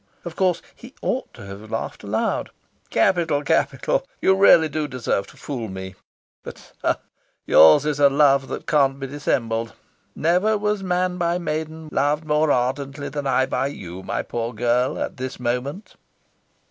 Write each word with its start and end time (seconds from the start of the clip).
Of 0.25 0.35
course 0.35 0.63
he 0.75 0.95
ought 1.03 1.31
to 1.35 1.45
have 1.45 1.69
laughed 1.69 2.03
aloud 2.03 2.49
"Capital, 2.89 3.43
capital! 3.43 4.03
You 4.19 4.33
really 4.35 4.67
do 4.67 4.87
deserve 4.87 5.27
to 5.27 5.37
fool 5.37 5.67
me. 5.67 5.93
But 6.41 6.73
ah, 6.83 6.97
yours 7.45 7.85
is 7.85 7.99
a 7.99 8.09
love 8.09 8.47
that 8.47 8.65
can't 8.65 8.99
be 8.99 9.05
dissembled. 9.05 9.73
Never 10.15 10.57
was 10.57 10.81
man 10.81 11.19
by 11.19 11.37
maiden 11.37 11.87
loved 11.91 12.25
more 12.25 12.51
ardently 12.51 13.09
than 13.09 13.27
I 13.27 13.45
by 13.45 13.67
you, 13.67 14.01
my 14.01 14.23
poor 14.23 14.53
girl, 14.55 14.97
at 14.99 15.17
this 15.17 15.39
moment." 15.39 15.93